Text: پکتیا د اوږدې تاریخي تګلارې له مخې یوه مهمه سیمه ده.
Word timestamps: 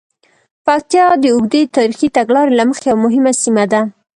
پکتیا 0.65 1.05
د 1.23 1.25
اوږدې 1.35 1.61
تاریخي 1.77 2.07
تګلارې 2.17 2.53
له 2.59 2.63
مخې 2.69 2.85
یوه 2.89 3.01
مهمه 3.05 3.31
سیمه 3.43 3.65
ده. 3.71 3.81